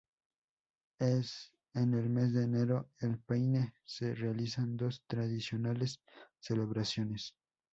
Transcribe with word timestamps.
En 0.97 1.29
el 1.93 2.09
mes 2.09 2.33
de 2.33 2.41
enero, 2.45 2.89
en 3.01 3.19
Paine 3.19 3.75
se 3.85 4.15
realizan 4.15 4.75
dos 4.75 5.03
tradicionales 5.05 5.99
celebraciones. 6.39 7.35